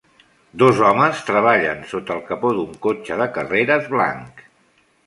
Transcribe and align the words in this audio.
Dos 0.61 0.79
homes 0.87 1.21
treballen 1.27 1.85
sota 1.93 2.17
el 2.17 2.25
capó 2.31 2.55
d'un 2.61 2.75
cotxe 2.87 3.21
de 3.25 3.31
carreres 3.39 3.95
blanc. 3.97 4.45